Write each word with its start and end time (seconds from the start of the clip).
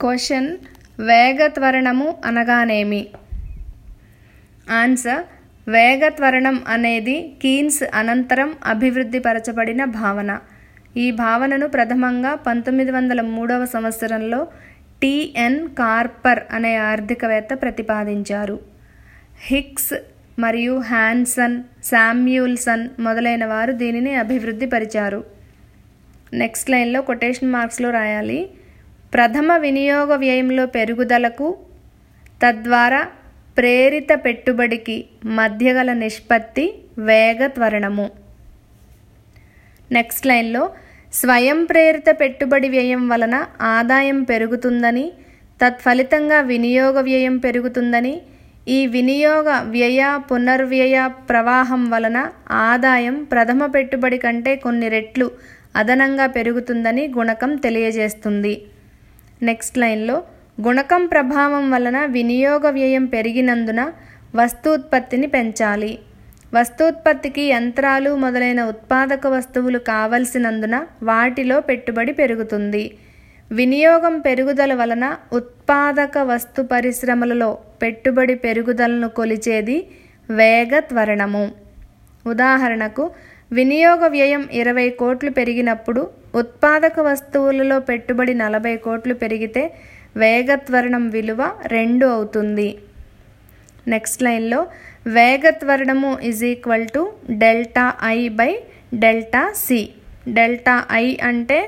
Question 0.00 0.56
వేగత్వరణము 1.00 2.16
అనగానేమి? 2.24 3.06
Answer 4.70 5.22
వేగత్వరణం 5.68 6.62
అనేది 6.68 7.34
Keynes 7.42 7.82
అనంతరం 7.94 8.54
అభివృద్ధిపరచబడిన 8.64 9.84
భావన. 9.84 10.38
ఈ 10.96 11.10
భావనను 11.10 11.68
ప్రథమంగా 11.68 12.34
పంతొమ్మిది 12.34 12.90
వందల 12.90 13.20
మూడవ 13.20 13.64
సంవత్సరంలో 13.64 14.46
టిఎన్ 15.02 15.68
కార్పర్ 15.68 16.42
అనే 16.50 16.76
ఆర్థికవేత్త 16.76 17.54
ప్రతిపాదించారు. 17.62 18.60
హిక్స్ 19.40 19.94
మరియు 20.38 20.78
హ్యాన్సన్ 20.78 21.62
శామ్యూల్సన్ 21.84 22.88
మొదలైన 23.00 23.44
వారు 23.44 23.72
దీనిని 23.72 24.14
అభివృద్ధి 24.14 24.66
పరిచారు 24.66 25.24
నెక్స్ట్ 26.32 26.70
లైన్లో 26.70 27.02
కొటేషన్ 27.02 27.52
మార్క్స్లో 27.52 27.90
రాయాలి. 27.90 28.50
ప్రథమ 29.12 29.52
వినియోగ 29.64 30.10
వ్యయంలో 30.22 30.64
పెరుగుదలకు 30.74 31.46
తద్వారా 32.42 33.00
ప్రేరిత 33.56 34.10
పెట్టుబడికి 34.24 34.96
మధ్యగల 35.38 35.90
నిష్పత్తి 36.02 36.64
వేగ 37.08 37.40
త్వరణము. 37.54 38.06
నెక్స్ట్ 39.90 40.28
లైన్లో 40.30 40.62
స్వయం 41.12 41.58
ప్రేరిత 41.70 42.08
పెట్టుబడి 42.20 42.68
వ్యయం 42.74 43.02
వలన 43.12 43.36
ఆదాయం 43.74 44.18
పెరుగుతుందని 44.30 45.06
తత్ఫలితంగా 45.60 46.38
వినియోగ 46.52 46.98
వ్యయం 47.08 47.36
పెరుగుతుందని 47.44 48.14
ఈ 48.76 48.80
వినియోగ 48.94 49.48
వ్యయ 49.74 50.02
పునర్వ్యయ 50.30 50.96
ప్రవాహం 51.28 51.84
వలన 51.92 52.18
ఆదాయం 52.68 53.16
ప్రథమ 53.32 53.66
పెట్టుబడి 53.76 54.18
కంటే 54.24 54.52
కొన్ని 54.64 54.88
రెట్లు 54.96 55.26
అదనంగా 55.76 56.26
పెరుగుతుందని 56.36 57.04
గుణకం 57.16 57.50
తెలియజేస్తుంది. 57.64 58.54
నెక్స్ట్ 59.42 59.78
లైన్లో 59.78 60.16
గుణకం 60.60 61.06
ప్రభావం 61.06 61.64
వలన 61.70 61.98
వినియోగ 62.06 62.70
వ్యయం 62.70 63.06
పెరిగినందున 63.06 63.80
వస్తూత్పత్తిని 64.36 65.26
పెంచాలి. 65.26 65.98
వస్తూత్పత్తికి 66.54 67.42
యంత్రాలు 67.42 68.10
మొదలైన 68.16 68.60
ఉత్పాదక 68.62 69.26
వస్తువులు 69.26 69.78
కావలసినందున 69.78 70.76
వాటిలో 71.02 71.60
పెట్టుబడి 71.60 72.12
పెరుగుతుంది. 72.12 72.84
వినియోగం 73.50 74.20
పెరుగుదల 74.20 74.72
వలన 74.74 75.16
ఉత్పాదక 75.32 76.18
వస్తు 76.32 76.62
పరిశ్రమలలో 76.62 77.50
పెట్టుబడి 77.82 78.34
పెరుగుదలను 78.34 79.08
కొలిచేది 79.08 79.76
వేగ 80.30 80.78
త్వరణము. 80.78 81.44
ఉదాహరణకు 82.26 83.04
వినియోగ 83.56 84.02
వ్యయం 84.14 84.42
ఇరవై 84.60 84.88
కోట్లు 85.00 85.30
పెరిగినప్పుడు 85.36 86.02
ఉత్పాదక 86.40 87.00
వస్తువులలో 87.06 87.76
పెట్టుబడి 87.88 88.34
నలభై 88.42 88.74
కోట్లు 88.86 89.14
పెరిగితే 89.22 89.62
వేగత్వరణం 90.22 91.04
విలువ 91.14 91.42
రెండు 91.74 92.06
అవుతుంది. 92.16 92.68
నెక్స్ట్ 93.92 94.22
లైన్లో 94.26 94.60
వేగత్వరణము 95.16 96.10
is 96.30 96.44
equal 96.52 96.88
to 96.96 97.02
delta 97.42 97.86
I 98.14 98.18
by 98.40 98.50
delta 99.04 99.42
C 99.64 99.80
delta 100.38 100.74
I 101.04 101.06
అంటే 101.30 101.58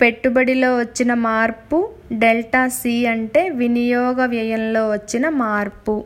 పెట్టుబడిలో 0.00 0.70
వచ్చిన 0.82 1.10
మార్పు 1.28 1.78
డెల్టా 2.22 2.62
సి 2.78 2.94
అంటే 3.12 3.42
వినియోగ 3.60 4.18
వ్యయంలో 4.34 4.82
వచ్చిన 4.94 5.24
మార్పు. 5.42 5.96